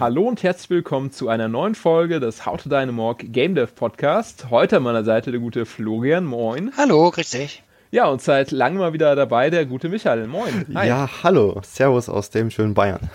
[0.00, 4.46] Hallo und herzlich willkommen zu einer neuen Folge des How to Dynamorg Game Dev Podcast.
[4.48, 6.24] Heute an meiner Seite der gute Florian.
[6.24, 6.72] Moin.
[6.78, 7.62] Hallo, grüß dich.
[7.90, 10.26] Ja, und seit langem mal wieder dabei der gute Michael.
[10.26, 10.64] Moin.
[10.74, 10.88] Hi.
[10.88, 11.60] Ja, hallo.
[11.62, 13.10] Servus aus dem schönen Bayern.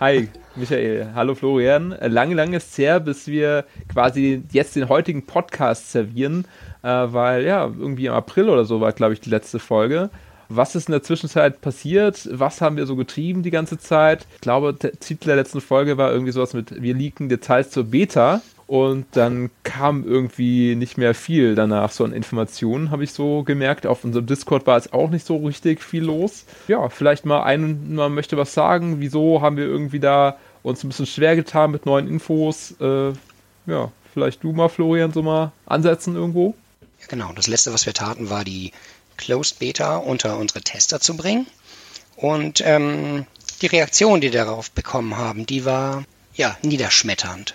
[0.00, 1.08] Hi, Michael.
[1.14, 1.94] Hallo, Florian.
[2.00, 6.46] Lange, lange ist es her, bis wir quasi jetzt den heutigen Podcast servieren,
[6.82, 10.08] äh, weil ja, irgendwie im April oder so war, glaube ich, die letzte Folge.
[10.50, 12.28] Was ist in der Zwischenzeit passiert?
[12.32, 14.26] Was haben wir so getrieben die ganze Zeit?
[14.34, 17.84] Ich glaube, der Titel der letzten Folge war irgendwie sowas mit Wir leaken Details zur
[17.84, 18.42] Beta.
[18.66, 23.84] Und dann kam irgendwie nicht mehr viel danach, so an Informationen, habe ich so gemerkt.
[23.84, 26.44] Auf unserem Discord war es auch nicht so richtig viel los.
[26.68, 29.00] Ja, vielleicht mal ein, man möchte was sagen.
[29.00, 32.74] Wieso haben wir irgendwie da uns ein bisschen schwer getan mit neuen Infos?
[32.80, 33.12] Äh,
[33.66, 36.54] ja, vielleicht du mal, Florian, so mal ansetzen irgendwo?
[37.00, 37.32] Ja, genau.
[37.34, 38.70] Das letzte, was wir taten, war die
[39.20, 41.46] Closed Beta unter unsere Tester zu bringen.
[42.16, 43.26] Und ähm,
[43.60, 46.04] die Reaktion, die wir darauf bekommen haben, die war
[46.34, 47.54] ja niederschmetternd.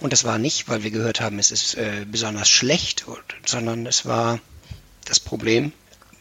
[0.00, 3.06] Und das war nicht, weil wir gehört haben, es ist äh, besonders schlecht,
[3.46, 4.38] sondern es war
[5.06, 5.72] das Problem.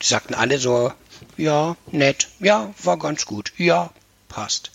[0.02, 0.94] Die sagten alle so,
[1.36, 3.92] ja, nett, ja, war ganz gut, ja,
[4.30, 4.72] passt.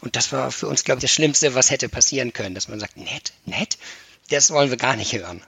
[0.00, 2.80] Und das war für uns, glaube ich, das Schlimmste, was hätte passieren können, dass man
[2.80, 3.78] sagt, nett, nett,
[4.28, 5.42] das wollen wir gar nicht hören.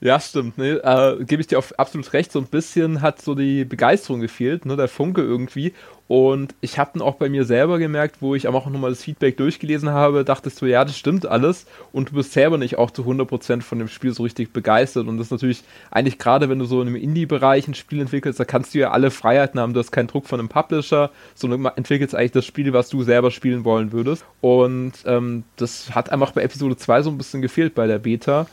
[0.00, 0.58] Ja, stimmt.
[0.58, 0.80] Ne?
[0.82, 2.32] Äh, Gebe ich dir auf absolut recht.
[2.32, 4.76] So ein bisschen hat so die Begeisterung gefehlt, ne?
[4.76, 5.72] der Funke irgendwie.
[6.10, 9.36] Und ich habe dann auch bei mir selber gemerkt, wo ich auch nochmal das Feedback
[9.36, 11.66] durchgelesen habe, dachtest du, ja, das stimmt alles.
[11.92, 15.06] Und du bist selber nicht auch zu 100% von dem Spiel so richtig begeistert.
[15.06, 18.40] Und das ist natürlich eigentlich gerade, wenn du so in einem Indie-Bereich ein Spiel entwickelst,
[18.40, 19.72] da kannst du ja alle Freiheiten haben.
[19.72, 23.30] Du hast keinen Druck von einem Publisher, sondern entwickelst eigentlich das Spiel, was du selber
[23.30, 24.24] spielen wollen würdest.
[24.40, 28.48] Und ähm, das hat einfach bei Episode 2 so ein bisschen gefehlt bei der Beta.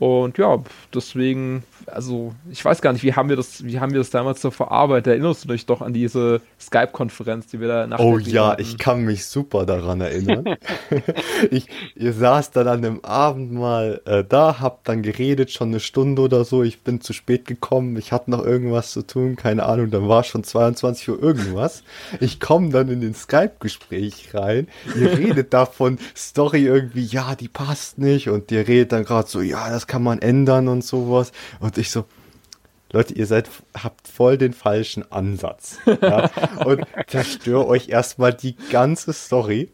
[0.00, 0.62] Und ja,
[0.94, 4.40] deswegen, also ich weiß gar nicht, wie haben wir das, wie haben wir das damals
[4.40, 5.08] so verarbeitet?
[5.08, 8.62] Erinnerst du dich doch an diese Skype-Konferenz, die wir da nach Oh ja, hatten?
[8.62, 10.56] ich kann mich super daran erinnern.
[11.50, 15.80] ich, ihr saß dann an dem Abend mal äh, da, habt dann geredet, schon eine
[15.80, 16.62] Stunde oder so.
[16.62, 20.24] Ich bin zu spät gekommen, ich hatte noch irgendwas zu tun, keine Ahnung, dann war
[20.24, 21.82] schon 22 Uhr irgendwas.
[22.20, 27.98] Ich komme dann in den Skype-Gespräch rein, ihr redet davon Story irgendwie, ja, die passt
[27.98, 31.32] nicht und ihr redet dann gerade so, ja, das kann man ändern und sowas.
[31.60, 32.04] Und ich so,
[32.92, 35.78] Leute, ihr seid, habt voll den falschen Ansatz.
[36.02, 36.28] Ja?
[36.64, 39.70] Und zerstör euch erstmal die ganze Story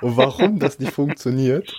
[0.00, 1.72] und warum das nicht funktioniert.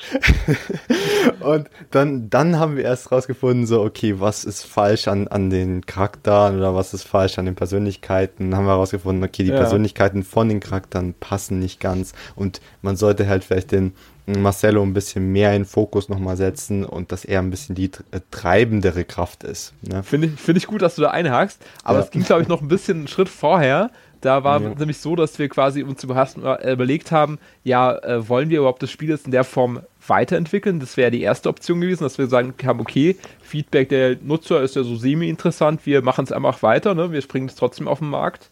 [1.40, 5.86] und dann, dann haben wir erst rausgefunden, so, okay, was ist falsch an, an den
[5.86, 8.52] Charakteren oder was ist falsch an den Persönlichkeiten.
[8.52, 9.58] Dann haben wir herausgefunden, okay, die ja.
[9.58, 13.94] Persönlichkeiten von den Charakteren passen nicht ganz und man sollte halt vielleicht den
[14.26, 18.22] Marcello ein bisschen mehr in Fokus nochmal setzen und dass er ein bisschen die äh,
[18.32, 19.74] treibendere Kraft ist.
[19.82, 20.04] Ne?
[20.04, 22.06] Finde ich, find ich gut, dass du da einhakst, aber ja.
[22.06, 23.92] es ging, glaube ich, noch ein bisschen einen Schritt vorher.
[24.22, 24.70] Da war ja.
[24.70, 28.90] nämlich so, dass wir quasi uns äh, überlegt haben, ja, äh, wollen wir überhaupt das
[28.90, 30.80] Spiel jetzt in der Form weiterentwickeln?
[30.80, 34.76] Das wäre die erste Option gewesen, dass wir sagen haben, okay, Feedback der Nutzer ist
[34.76, 37.12] ja so semi-interessant, wir machen es einfach weiter, ne?
[37.12, 38.50] wir springen es trotzdem auf den Markt.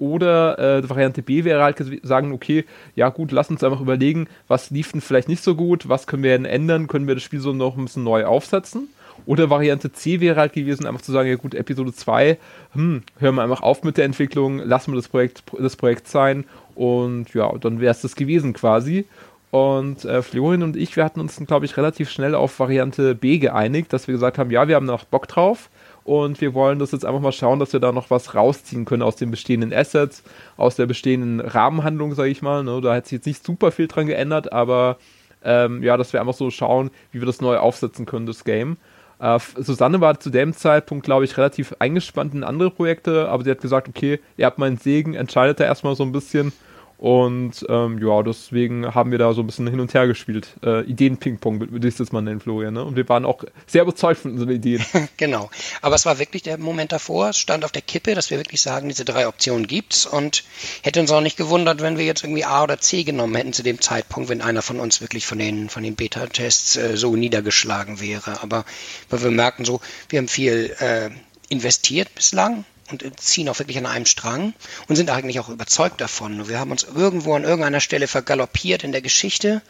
[0.00, 2.64] Oder äh, Variante B wäre halt sagen, okay,
[2.96, 6.22] ja gut, lass uns einfach überlegen, was lief denn vielleicht nicht so gut, was können
[6.22, 8.88] wir denn ändern, können wir das Spiel so noch ein bisschen neu aufsetzen.
[9.26, 12.38] Oder Variante C wäre halt gewesen, einfach zu sagen, ja gut, Episode 2,
[12.72, 16.44] hm, hören wir einfach auf mit der Entwicklung, lassen wir das Projekt, das Projekt sein
[16.74, 19.04] und ja, dann wäre es das gewesen quasi.
[19.50, 23.38] Und äh, Florian und ich, wir hatten uns, glaube ich, relativ schnell auf Variante B
[23.38, 25.68] geeinigt, dass wir gesagt haben, ja, wir haben noch Bock drauf
[26.04, 29.02] und wir wollen das jetzt einfach mal schauen, dass wir da noch was rausziehen können
[29.02, 30.22] aus den bestehenden Assets,
[30.56, 32.64] aus der bestehenden Rahmenhandlung, sage ich mal.
[32.64, 32.80] Ne?
[32.80, 34.96] Da hat sich jetzt nicht super viel dran geändert, aber
[35.44, 38.76] ähm, ja, dass wir einfach so schauen, wie wir das neu aufsetzen können, das Game.
[39.20, 43.50] Äh, Susanne war zu dem Zeitpunkt, glaube ich, relativ eingespannt in andere Projekte, aber sie
[43.50, 46.52] hat gesagt, okay, ihr habt meinen Segen, entscheidet da erstmal so ein bisschen
[47.00, 50.48] und ähm, ja, deswegen haben wir da so ein bisschen hin und her gespielt.
[50.62, 52.74] Äh, Ideen-Ping-Pong, würde ich das mal nennen, Florian.
[52.74, 52.84] Ne?
[52.84, 54.84] Und wir waren auch sehr überzeugt von unseren Ideen.
[55.16, 55.48] genau.
[55.80, 58.60] Aber es war wirklich der Moment davor, es stand auf der Kippe, dass wir wirklich
[58.60, 60.44] sagen, diese drei Optionen gibt's und
[60.82, 63.62] hätte uns auch nicht gewundert, wenn wir jetzt irgendwie A oder C genommen hätten zu
[63.62, 68.02] dem Zeitpunkt, wenn einer von uns wirklich von den, von den Beta-Tests äh, so niedergeschlagen
[68.02, 68.42] wäre.
[68.42, 68.66] Aber
[69.08, 69.80] weil wir merken so,
[70.10, 71.08] wir haben viel äh,
[71.48, 74.54] investiert bislang und ziehen auch wirklich an einem Strang
[74.88, 76.48] und sind eigentlich auch überzeugt davon.
[76.48, 79.62] Wir haben uns irgendwo an irgendeiner Stelle vergaloppiert in der Geschichte,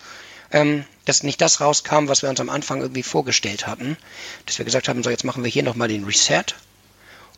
[0.52, 3.96] ähm, dass nicht das rauskam, was wir uns am Anfang irgendwie vorgestellt hatten.
[4.46, 6.44] Dass wir gesagt haben, so jetzt machen wir hier nochmal den Reset.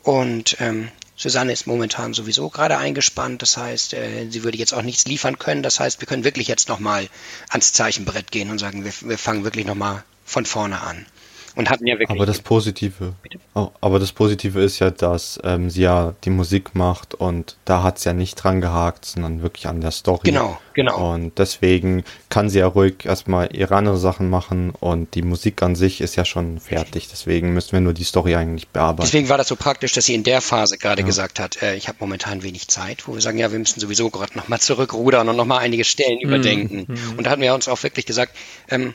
[0.03, 3.43] Und ähm, Susanne ist momentan sowieso gerade eingespannt.
[3.43, 5.63] Das heißt, äh, sie würde jetzt auch nichts liefern können.
[5.63, 7.09] Das heißt, wir können wirklich jetzt nochmal
[7.51, 11.07] ans Zeichenbrett gehen und sagen, wir, wir fangen wirklich nochmal von vorne an.
[11.55, 12.19] Und hatten ja wirklich.
[12.19, 13.15] Aber das Positive,
[13.55, 17.83] oh, aber das Positive ist ja, dass ähm, sie ja die Musik macht und da
[17.83, 20.21] hat es ja nicht dran gehakt, sondern wirklich an der Story.
[20.25, 21.13] Genau, genau.
[21.13, 25.75] Und deswegen kann sie ja ruhig erstmal ihre anderen Sachen machen und die Musik an
[25.75, 27.09] sich ist ja schon fertig.
[27.11, 29.07] Deswegen müssen wir nur die Story eigentlich bearbeiten.
[29.07, 31.07] Deswegen war das so praktisch, dass sie in der Phase gerade ja.
[31.07, 34.09] gesagt hat, äh, ich habe momentan wenig Zeit, wo wir sagen, ja, wir müssen sowieso
[34.09, 36.29] gerade nochmal zurückrudern und nochmal einige Stellen mhm.
[36.29, 36.87] überdenken.
[36.89, 37.19] Mhm.
[37.19, 38.35] Und da hatten wir uns auch wirklich gesagt,
[38.69, 38.95] ähm,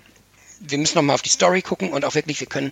[0.60, 2.72] wir müssen nochmal auf die Story gucken und auch wirklich, wir können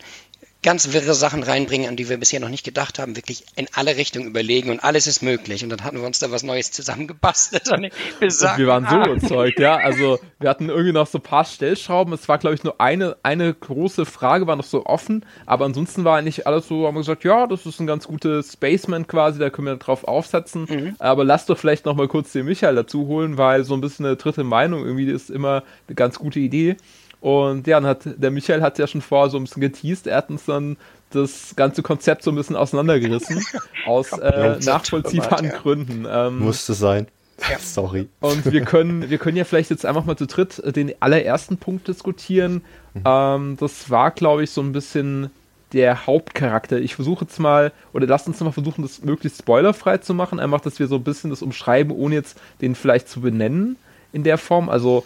[0.66, 3.98] ganz wirre Sachen reinbringen, an die wir bisher noch nicht gedacht haben, wirklich in alle
[3.98, 5.64] Richtungen überlegen und alles ist möglich.
[5.64, 7.72] Und dann hatten wir uns da was Neues zusammengebastelt.
[7.72, 9.06] Und wir, sagen, wir waren so ah.
[9.06, 9.76] überzeugt, ja.
[9.76, 12.12] Also wir hatten irgendwie noch so ein paar Stellschrauben.
[12.16, 15.24] Es war, glaube ich, nur eine, eine große Frage, war noch so offen.
[15.46, 18.54] Aber ansonsten war eigentlich alles so, haben wir gesagt, ja, das ist ein ganz gutes
[18.54, 20.66] Spaceman quasi, da können wir drauf aufsetzen.
[20.68, 20.96] Mhm.
[20.98, 24.08] Aber lass doch vielleicht noch mal kurz den Michael dazu holen, weil so ein bisschen
[24.08, 26.76] eine dritte Meinung irgendwie ist immer eine ganz gute Idee.
[27.26, 30.06] Und ja, dann hat der Michael hat ja schon vorher so ein bisschen geteased.
[30.06, 30.78] Er hat uns dann
[31.10, 33.44] das ganze Konzept so ein bisschen auseinandergerissen.
[33.88, 35.58] aus äh, nachvollziehbaren ja.
[35.58, 36.06] Gründen.
[36.08, 37.08] Ähm, Musste sein.
[37.50, 37.58] Ja.
[37.58, 38.10] Sorry.
[38.20, 41.88] Und wir können, wir können ja vielleicht jetzt einfach mal zu dritt den allerersten Punkt
[41.88, 42.62] diskutieren.
[42.94, 43.02] Mhm.
[43.04, 45.32] Ähm, das war, glaube ich, so ein bisschen
[45.74, 46.78] der Hauptcharakter.
[46.78, 50.40] Ich versuche jetzt mal, oder lasst uns mal versuchen, das möglichst spoilerfrei zu machen.
[50.40, 53.78] Einfach, dass wir so ein bisschen das umschreiben, ohne jetzt den vielleicht zu benennen
[54.14, 54.70] in der Form.
[54.70, 55.04] Also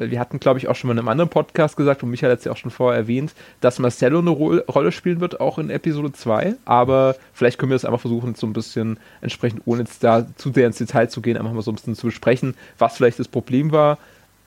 [0.00, 2.38] wir hatten, glaube ich, auch schon mal in einem anderen Podcast gesagt, und Michael hat
[2.40, 5.70] es ja auch schon vorher erwähnt, dass Marcello eine Ro Rolle spielen wird, auch in
[5.70, 6.54] Episode 2.
[6.64, 10.52] Aber vielleicht können wir das einfach versuchen, so ein bisschen entsprechend, ohne jetzt da zu
[10.52, 13.28] sehr ins Detail zu gehen, einfach mal so ein bisschen zu besprechen, was vielleicht das
[13.28, 13.98] Problem war,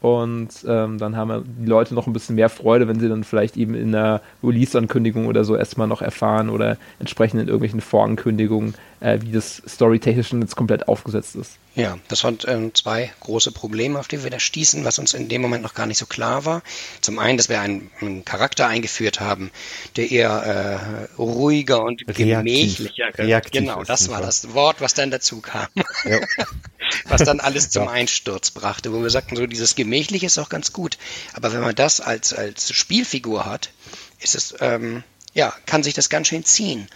[0.03, 3.55] und ähm, dann haben die Leute noch ein bisschen mehr Freude, wenn sie dann vielleicht
[3.55, 9.19] eben in der Release-Ankündigung oder so erstmal noch erfahren oder entsprechend in irgendwelchen Vorankündigungen, äh,
[9.21, 11.57] wie das storytechnisch jetzt komplett aufgesetzt ist.
[11.75, 15.27] Ja, das waren ähm, zwei große Probleme, auf die wir da stießen, was uns in
[15.27, 16.61] dem Moment noch gar nicht so klar war.
[17.01, 19.49] Zum einen, dass wir einen, einen Charakter eingeführt haben,
[19.95, 22.27] der eher äh, ruhiger und Reaktiv.
[22.27, 23.17] gemächlicher.
[23.17, 25.67] Reaktiv genau, das war das Wort, was dann dazu kam.
[26.05, 26.19] Ja.
[27.05, 27.91] was dann alles zum ja.
[27.91, 30.99] Einsturz brachte, wo wir sagten, so dieses Gemächliche ist auch ganz gut.
[31.33, 33.71] Aber wenn man das als, als Spielfigur hat,
[34.19, 35.03] ist es, ähm,
[35.33, 36.87] ja, kann sich das ganz schön ziehen.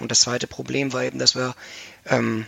[0.00, 1.54] Und das zweite Problem war eben, dass wir
[2.06, 2.46] ähm,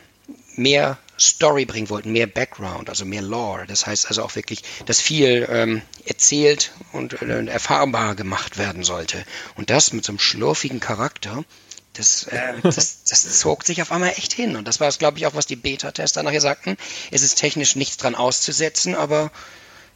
[0.56, 3.66] mehr Story bringen wollten, mehr Background, also mehr Lore.
[3.66, 9.24] Das heißt also auch wirklich, dass viel ähm, erzählt und äh, erfahrbar gemacht werden sollte.
[9.56, 11.44] Und das mit so einem schlurfigen Charakter,
[11.94, 14.56] das, äh, das, das zog sich auf einmal echt hin.
[14.56, 16.76] Und das war es, glaube ich, auch, was die Beta-Tester nachher sagten.
[17.10, 19.30] Es ist technisch nichts dran auszusetzen, aber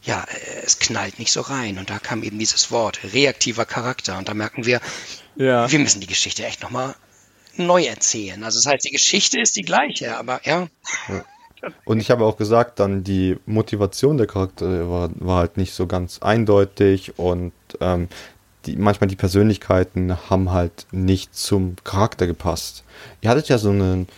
[0.02, 1.78] ja, äh, es knallt nicht so rein.
[1.78, 4.16] Und da kam eben dieses Wort, reaktiver Charakter.
[4.16, 4.80] Und da merken wir,
[5.36, 5.70] ja.
[5.70, 6.94] wir müssen die Geschichte echt nochmal
[7.56, 8.42] neu erzählen.
[8.44, 10.68] Also das heißt, die Geschichte ist die gleiche, aber ja.
[11.08, 11.24] ja.
[11.84, 15.86] Und ich habe auch gesagt, dann die Motivation der Charaktere war, war halt nicht so
[15.86, 18.08] ganz eindeutig und ähm,
[18.66, 22.84] die, manchmal die Persönlichkeiten haben halt nicht zum Charakter gepasst.
[23.20, 24.08] Ihr hattet ja so einen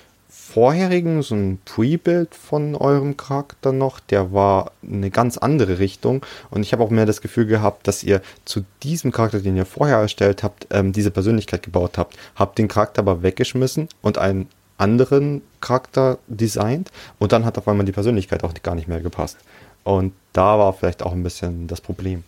[0.53, 6.25] vorherigen, so ein Pre-Build von eurem Charakter noch, der war eine ganz andere Richtung.
[6.51, 9.65] Und ich habe auch mehr das Gefühl gehabt, dass ihr zu diesem Charakter, den ihr
[9.65, 12.19] vorher erstellt habt, ähm, diese Persönlichkeit gebaut habt.
[12.37, 14.47] Habt den Charakter aber weggeschmissen und einen
[14.77, 16.91] anderen Charakter designt.
[17.19, 19.39] Und dann hat auf einmal die Persönlichkeit auch gar nicht mehr gepasst.
[19.85, 22.25] Und da war vielleicht auch ein bisschen das Problem.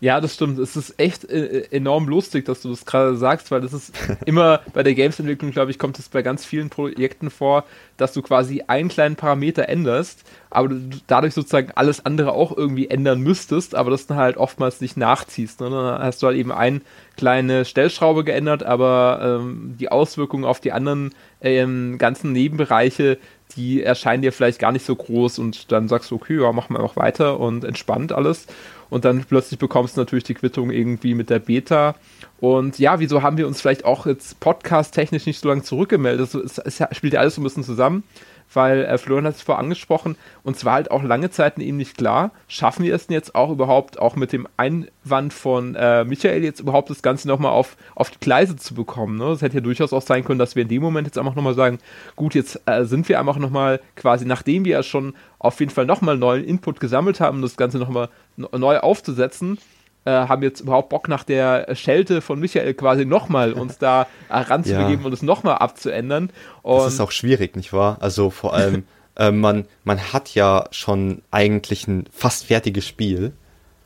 [0.00, 0.58] Ja, das stimmt.
[0.58, 3.92] Es ist echt äh, enorm lustig, dass du das gerade sagst, weil das ist
[4.26, 7.64] immer bei der Games-Entwicklung, glaube ich, kommt es bei ganz vielen Projekten vor,
[7.96, 12.88] dass du quasi einen kleinen Parameter änderst, aber du dadurch sozusagen alles andere auch irgendwie
[12.88, 15.60] ändern müsstest, aber das dann halt oftmals nicht nachziehst.
[15.60, 15.70] Ne?
[15.70, 16.80] Dann hast du halt eben eine
[17.16, 23.18] kleine Stellschraube geändert, aber ähm, die Auswirkungen auf die anderen ähm, ganzen Nebenbereiche,
[23.56, 26.74] die erscheinen dir vielleicht gar nicht so groß und dann sagst du, okay, ja, machen
[26.74, 28.46] wir einfach weiter und entspannt alles
[28.90, 31.94] und dann plötzlich bekommst du natürlich die Quittung irgendwie mit der Beta.
[32.40, 36.34] Und ja, wieso haben wir uns vielleicht auch jetzt podcast-technisch nicht so lange zurückgemeldet?
[36.34, 38.04] Es, es spielt ja alles so ein bisschen zusammen
[38.54, 41.96] weil äh, Florian hat es vorher angesprochen, und zwar halt auch lange Zeit eben nicht
[41.96, 46.42] klar, schaffen wir es denn jetzt auch überhaupt, auch mit dem Einwand von äh, Michael
[46.44, 49.16] jetzt überhaupt das Ganze nochmal auf, auf die Gleise zu bekommen.
[49.18, 49.36] Ne?
[49.40, 51.78] Hätte ja durchaus auch sein können, dass wir in dem Moment jetzt einfach nochmal sagen,
[52.16, 55.86] gut, jetzt äh, sind wir einfach nochmal quasi, nachdem wir ja schon auf jeden Fall
[55.86, 59.58] nochmal neuen Input gesammelt haben, das Ganze nochmal neu aufzusetzen,
[60.04, 65.00] äh, haben jetzt überhaupt Bock nach der Schelte von Michael quasi nochmal uns da ranzubegeben
[65.00, 65.06] ja.
[65.06, 66.30] und es nochmal abzuändern.
[66.62, 67.98] Und das ist auch schwierig, nicht wahr?
[68.00, 68.84] Also vor allem,
[69.16, 73.32] äh, man, man hat ja schon eigentlich ein fast fertiges Spiel.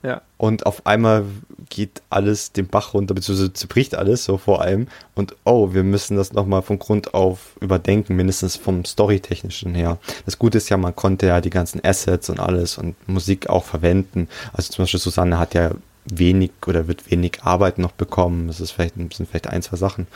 [0.03, 0.23] Ja.
[0.37, 1.25] Und auf einmal
[1.71, 4.87] geht alles den Bach runter, beziehungsweise zerbricht alles so vor allem.
[5.17, 9.99] Und oh, wir müssen das nochmal von Grund auf überdenken, mindestens vom Storytechnischen her.
[10.25, 13.65] Das Gute ist ja, man konnte ja die ganzen Assets und alles und Musik auch
[13.65, 14.29] verwenden.
[14.53, 15.73] Also zum Beispiel Susanne hat ja
[16.11, 18.47] wenig oder wird wenig Arbeit noch bekommen.
[18.47, 20.07] Das ist vielleicht, sind vielleicht ein, zwei Sachen.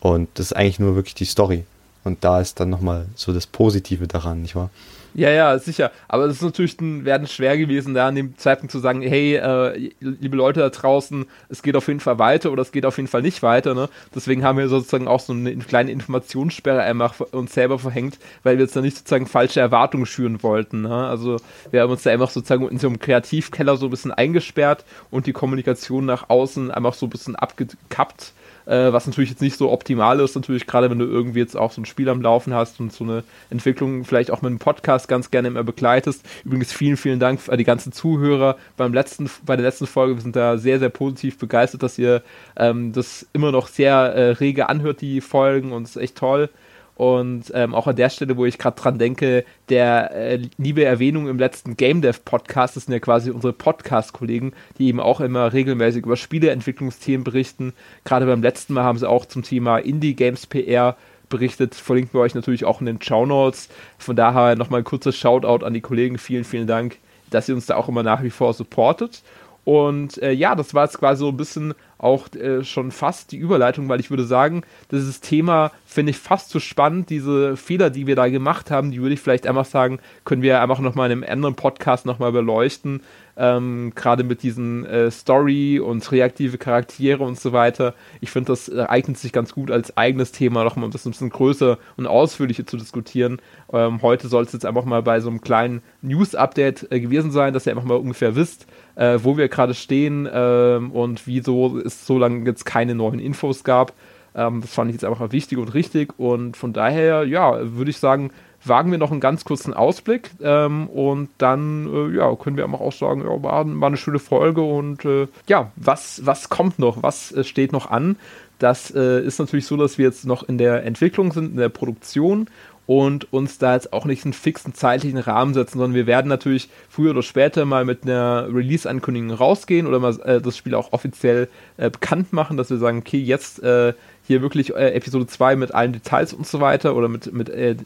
[0.00, 1.64] Und das ist eigentlich nur wirklich die Story.
[2.04, 4.70] Und da ist dann nochmal so das Positive daran, nicht wahr?
[5.14, 5.90] Ja, ja, sicher.
[6.08, 9.36] Aber es ist natürlich ein, werden schwer gewesen, da an dem Zeitpunkt zu sagen, hey,
[9.36, 12.96] äh, liebe Leute da draußen, es geht auf jeden Fall weiter oder es geht auf
[12.96, 13.74] jeden Fall nicht weiter.
[13.74, 13.88] Ne?
[14.14, 18.64] Deswegen haben wir sozusagen auch so eine kleine Informationssperre einfach uns selber verhängt, weil wir
[18.64, 20.82] jetzt da nicht sozusagen falsche Erwartungen schüren wollten.
[20.82, 21.06] Ne?
[21.06, 21.36] Also
[21.70, 25.26] wir haben uns da einfach sozusagen in so einem Kreativkeller so ein bisschen eingesperrt und
[25.26, 28.32] die Kommunikation nach außen einfach so ein bisschen abgekappt
[28.66, 31.72] äh, was natürlich jetzt nicht so optimal ist, natürlich gerade wenn du irgendwie jetzt auch
[31.72, 35.08] so ein Spiel am Laufen hast und so eine Entwicklung vielleicht auch mit einem Podcast
[35.08, 36.24] ganz gerne immer begleitest.
[36.44, 40.16] Übrigens vielen, vielen Dank an die ganzen Zuhörer beim letzten, bei der letzten Folge.
[40.16, 42.22] Wir sind da sehr, sehr positiv begeistert, dass ihr
[42.56, 46.50] ähm, das immer noch sehr äh, rege anhört, die Folgen und es ist echt toll.
[46.96, 51.26] Und ähm, auch an der Stelle, wo ich gerade dran denke, der äh, liebe Erwähnung
[51.26, 55.52] im letzten Game Dev Podcast, das sind ja quasi unsere Podcast-Kollegen, die eben auch immer
[55.52, 57.72] regelmäßig über Spieleentwicklungsthemen berichten.
[58.04, 60.96] Gerade beim letzten Mal haben sie auch zum Thema Indie Games PR
[61.30, 61.74] berichtet.
[61.74, 63.68] Verlinken wir euch natürlich auch in den Show Notes.
[63.98, 66.18] Von daher nochmal ein kurzes Shoutout an die Kollegen.
[66.18, 66.98] Vielen, vielen Dank,
[67.30, 69.22] dass ihr uns da auch immer nach wie vor supportet.
[69.64, 73.38] Und äh, ja, das war jetzt quasi so ein bisschen auch äh, schon fast die
[73.38, 77.10] Überleitung, weil ich würde sagen, dieses Thema finde ich fast zu spannend.
[77.10, 80.60] Diese Fehler, die wir da gemacht haben, die würde ich vielleicht einfach sagen, können wir
[80.60, 83.02] einfach nochmal in einem anderen Podcast nochmal beleuchten.
[83.36, 87.94] Ähm, Gerade mit diesen äh, Story und reaktive Charaktere und so weiter.
[88.20, 91.30] Ich finde, das eignet sich ganz gut als eigenes Thema nochmal, um das ein bisschen
[91.30, 93.40] größer und ausführlicher zu diskutieren.
[93.72, 97.54] Ähm, heute soll es jetzt einfach mal bei so einem kleinen News-Update äh, gewesen sein,
[97.54, 102.06] dass ihr einfach mal ungefähr wisst, äh, wo wir gerade stehen ähm, und wieso es
[102.06, 103.94] so lange jetzt keine neuen Infos gab.
[104.34, 107.98] Ähm, das fand ich jetzt einfach wichtig und richtig und von daher, ja, würde ich
[107.98, 108.30] sagen,
[108.64, 112.92] wagen wir noch einen ganz kurzen Ausblick ähm, und dann äh, ja, können wir auch
[112.92, 117.32] sagen, ja, war, war eine schöne Folge und äh, ja, was, was kommt noch, was
[117.32, 118.16] äh, steht noch an?
[118.58, 121.68] Das äh, ist natürlich so, dass wir jetzt noch in der Entwicklung sind, in der
[121.68, 122.48] Produktion
[122.86, 126.68] und uns da jetzt auch nicht einen fixen zeitlichen Rahmen setzen, sondern wir werden natürlich
[126.88, 131.48] früher oder später mal mit einer Release-Ankündigung rausgehen oder mal äh, das Spiel auch offiziell
[131.76, 133.94] äh, bekannt machen, dass wir sagen, okay, jetzt äh,
[134.26, 137.76] hier wirklich äh, Episode 2 mit allen Details und so weiter oder mit, mit äh,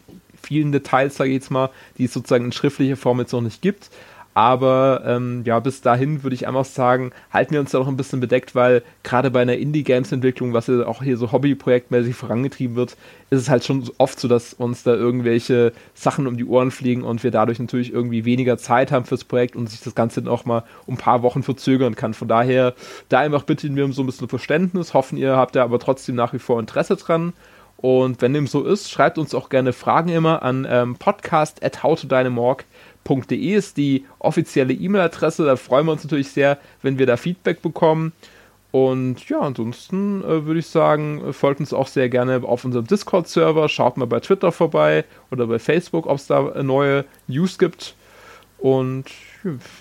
[0.47, 3.63] vielen Details, sage ich jetzt mal, die es sozusagen in schriftlicher Form jetzt noch nicht
[3.63, 3.91] gibt.
[4.37, 7.97] Aber ähm, ja, bis dahin würde ich einfach sagen, halten wir uns da noch ein
[7.97, 12.99] bisschen bedeckt, weil gerade bei einer Indie-Games-Entwicklung, was ja auch hier so hobbyprojektmäßig vorangetrieben wird,
[13.31, 17.03] ist es halt schon oft so, dass uns da irgendwelche Sachen um die Ohren fliegen
[17.03, 20.45] und wir dadurch natürlich irgendwie weniger Zeit haben fürs Projekt und sich das Ganze auch
[20.45, 22.13] mal um ein paar Wochen verzögern kann.
[22.13, 22.75] Von daher,
[23.09, 26.15] da einfach bitten wir um so ein bisschen Verständnis, hoffen ihr habt da aber trotzdem
[26.15, 27.33] nach wie vor Interesse dran.
[27.77, 31.63] Und wenn dem so ist, schreibt uns auch gerne Fragen immer an ähm, podcast
[33.53, 35.45] ist die offizielle E-Mail-Adresse.
[35.45, 38.13] Da freuen wir uns natürlich sehr, wenn wir da Feedback bekommen.
[38.73, 43.69] Und ja, ansonsten äh, würde ich sagen, folgt uns auch sehr gerne auf unserem Discord-Server.
[43.69, 47.95] Schaut mal bei Twitter vorbei oder bei Facebook, ob es da äh, neue News gibt.
[48.59, 49.05] Und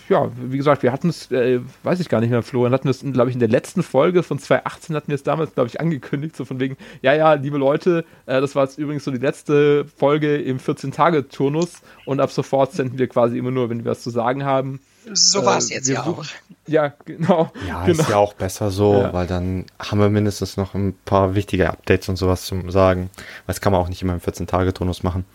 [0.09, 2.91] ja, wie gesagt, wir hatten es, äh, weiß ich gar nicht mehr, Florian, hatten wir
[2.91, 5.79] es, glaube ich, in der letzten Folge von 2018 hatten wir es damals, glaube ich,
[5.79, 9.17] angekündigt, so von wegen, ja, ja, liebe Leute, äh, das war jetzt übrigens so die
[9.17, 14.03] letzte Folge im 14-Tage-Turnus und ab sofort senden wir quasi immer nur, wenn wir was
[14.03, 14.81] zu sagen haben.
[15.13, 16.25] So war es äh, jetzt ja auch.
[16.67, 17.51] Ja, genau.
[17.67, 18.01] Ja, genau.
[18.01, 19.13] ist ja auch besser so, ja.
[19.13, 23.09] weil dann haben wir mindestens noch ein paar wichtige Updates und sowas zu sagen.
[23.13, 25.25] Weil das kann man auch nicht immer im 14-Tage-Turnus machen.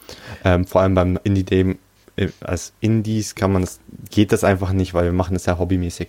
[0.45, 1.79] Ähm, vor allem beim Indie-Game
[2.41, 6.09] als Indies kann man das, geht das einfach nicht, weil wir machen das ja hobbymäßig.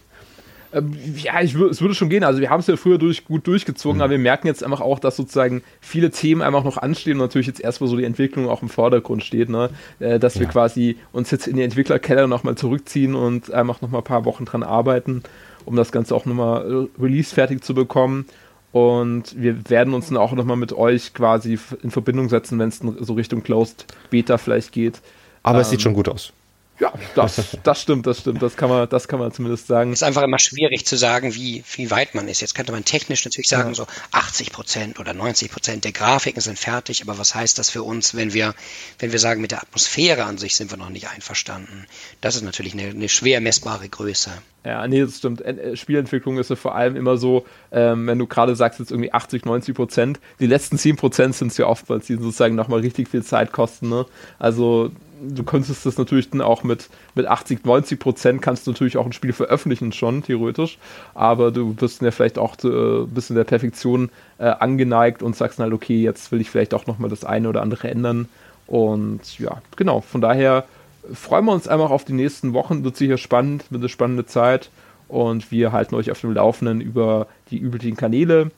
[0.74, 2.24] Ähm, ja, ich es würde schon gehen.
[2.24, 4.01] Also wir haben es ja früher durch, gut durchgezogen, mhm.
[4.01, 7.48] aber wir merken jetzt einfach auch, dass sozusagen viele Themen einfach noch anstehen und natürlich
[7.48, 9.70] jetzt erstmal so die Entwicklung auch im Vordergrund steht, ne?
[10.00, 14.06] Äh, dass wir quasi uns jetzt in die Entwicklerkeller nochmal zurückziehen und einfach nochmal ein
[14.06, 15.24] paar Wochen dran arbeiten,
[15.65, 18.25] um das Ganze auch nochmal äh, release fertig zu bekommen.
[18.72, 22.80] Und wir werden uns dann auch nochmal mit euch quasi in Verbindung setzen, wenn es
[22.80, 25.01] so Richtung Closed Beta vielleicht geht
[25.43, 26.33] aber ähm, es sieht ähm, schon gut aus.
[26.81, 28.41] Ja, das, das stimmt, das stimmt.
[28.41, 29.91] Das kann man, das kann man zumindest sagen.
[29.93, 32.41] Es ist einfach immer schwierig zu sagen, wie, wie weit man ist.
[32.41, 33.75] Jetzt könnte man technisch natürlich sagen, ja.
[33.75, 37.03] so 80 Prozent oder 90 Prozent der Grafiken sind fertig.
[37.03, 38.55] Aber was heißt das für uns, wenn wir,
[38.98, 41.86] wenn wir sagen, mit der Atmosphäre an sich sind wir noch nicht einverstanden?
[42.19, 44.31] Das ist natürlich eine, eine schwer messbare Größe.
[44.65, 45.41] Ja, nee, das stimmt.
[45.41, 49.13] Äh, Spielentwicklung ist ja vor allem immer so, ähm, wenn du gerade sagst, jetzt irgendwie
[49.13, 53.07] 80, 90 Prozent, die letzten 10 Prozent sind es ja oftmals, die sozusagen nochmal richtig
[53.07, 53.89] viel Zeit kosten.
[53.89, 54.07] Ne?
[54.39, 58.97] Also du könntest das natürlich dann auch mit, mit 80, 90 Prozent kannst du natürlich
[58.97, 60.77] auch ein Spiel veröffentlichen schon, theoretisch.
[61.13, 65.59] Aber du bist ja vielleicht auch äh, bis in der Perfektion äh, angeneigt und sagst
[65.59, 68.27] halt, okay, jetzt will ich vielleicht auch nochmal das eine oder andere ändern.
[68.67, 70.65] Und ja, genau, von daher
[71.13, 72.83] freuen wir uns einfach auf die nächsten Wochen.
[72.83, 74.69] Wird sicher spannend, wird eine spannende Zeit.
[75.07, 78.51] Und wir halten euch auf dem Laufenden über die üblichen Kanäle.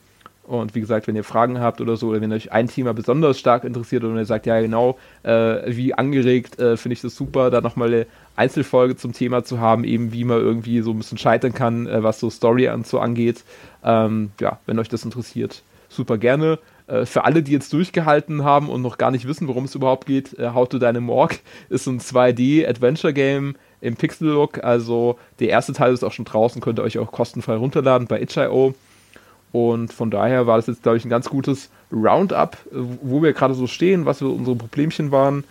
[0.44, 3.40] Und wie gesagt, wenn ihr Fragen habt oder so, oder wenn euch ein Thema besonders
[3.40, 7.50] stark interessiert oder ihr sagt, ja genau, äh, wie angeregt, äh, finde ich das super,
[7.50, 11.18] da nochmal eine Einzelfolge zum Thema zu haben, eben wie man irgendwie so ein bisschen
[11.18, 13.46] scheitern kann, äh, was so Story an so angeht.
[13.86, 16.60] Ähm, ja, wenn euch das interessiert, super gerne.
[16.88, 20.06] Äh, für alle, die jetzt durchgehalten haben und noch gar nicht wissen, worum es überhaupt
[20.06, 24.62] geht, äh, How to Deine Morg ist ein 2D-Adventure-Game im Pixel-Look.
[24.64, 28.22] Also der erste Teil ist auch schon draußen, könnt ihr euch auch kostenfrei runterladen bei
[28.22, 28.74] itch.io.
[29.54, 33.54] Und von daher war das jetzt, glaube ich, ein ganz gutes Roundup, wo wir gerade
[33.54, 35.44] so stehen, was unsere Problemchen waren.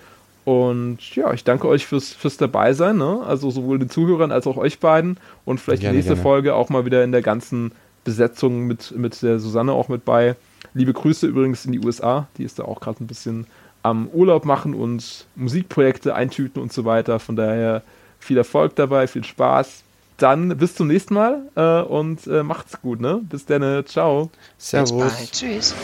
[0.44, 3.20] Und ja, ich danke euch fürs, fürs Dabeisein, ne?
[3.24, 5.18] also sowohl den Zuhörern als auch euch beiden.
[5.44, 6.22] Und vielleicht gerne, die nächste gerne.
[6.22, 7.70] Folge auch mal wieder in der ganzen
[8.02, 10.34] Besetzung mit, mit der Susanne auch mit bei.
[10.74, 13.46] Liebe Grüße übrigens in die USA, die ist da auch gerade ein bisschen
[13.84, 17.20] am Urlaub machen und Musikprojekte eintüten und so weiter.
[17.20, 17.82] Von daher
[18.18, 19.84] viel Erfolg dabei, viel Spaß
[20.16, 23.20] dann bis zum nächsten Mal äh, und äh, macht's gut, ne?
[23.22, 24.30] Bis dann, ciao.
[24.58, 25.30] Servus.
[25.32, 25.74] Tschüss.